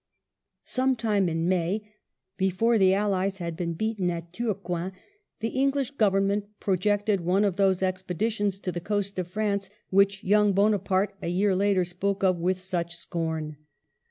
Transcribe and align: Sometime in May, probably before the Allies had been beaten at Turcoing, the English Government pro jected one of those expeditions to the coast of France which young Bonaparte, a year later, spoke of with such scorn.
Sometime 0.63 1.29
in 1.29 1.47
May, 1.47 1.77
probably 1.81 1.91
before 2.37 2.77
the 2.79 2.91
Allies 2.95 3.37
had 3.37 3.55
been 3.55 3.73
beaten 3.75 4.09
at 4.09 4.33
Turcoing, 4.33 4.93
the 5.41 5.49
English 5.49 5.91
Government 5.91 6.47
pro 6.59 6.75
jected 6.75 7.19
one 7.19 7.45
of 7.45 7.55
those 7.55 7.83
expeditions 7.83 8.59
to 8.61 8.71
the 8.71 8.81
coast 8.81 9.19
of 9.19 9.27
France 9.27 9.69
which 9.91 10.23
young 10.23 10.53
Bonaparte, 10.53 11.13
a 11.21 11.27
year 11.27 11.55
later, 11.55 11.85
spoke 11.85 12.23
of 12.23 12.39
with 12.39 12.59
such 12.59 12.95
scorn. 12.95 13.57